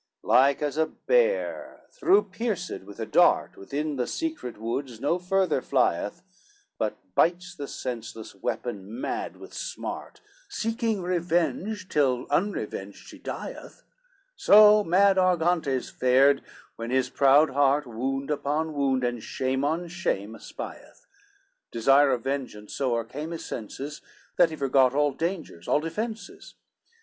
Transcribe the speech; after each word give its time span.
XLV 0.23 0.27
Like 0.29 0.61
as 0.63 0.77
a 0.77 0.87
bear 0.87 1.81
through 1.91 2.23
pierced 2.31 2.81
with 2.85 2.99
a 2.99 3.05
dart 3.05 3.55
Within 3.55 3.97
the 3.97 4.07
secret 4.07 4.57
woods, 4.57 4.99
no 4.99 5.19
further 5.19 5.61
flieth, 5.61 6.23
But 6.79 6.97
bites 7.13 7.53
the 7.53 7.67
senseless 7.67 8.33
weapon 8.33 8.99
mad 8.99 9.37
with 9.37 9.53
smart, 9.53 10.19
Seeking 10.49 11.03
revenge 11.03 11.87
till 11.87 12.25
unrevenged 12.31 13.09
she 13.09 13.19
dieth; 13.19 13.83
So 14.35 14.83
mad 14.83 15.19
Argantes 15.19 15.91
fared, 15.91 16.41
when 16.77 16.89
his 16.89 17.11
proud 17.11 17.51
heart 17.51 17.85
Wound 17.85 18.31
upon 18.31 18.73
wound, 18.73 19.03
and 19.03 19.21
shame 19.21 19.63
on 19.63 19.87
shame 19.87 20.33
espieth, 20.33 21.05
Desire 21.71 22.09
of 22.09 22.23
vengeance 22.23 22.73
so 22.73 22.95
o'ercame 22.95 23.33
his 23.33 23.45
senses, 23.45 24.01
That 24.37 24.49
he 24.49 24.55
forgot 24.55 24.95
all 24.95 25.11
dangers, 25.13 25.67
all 25.67 25.79
defences. 25.79 26.55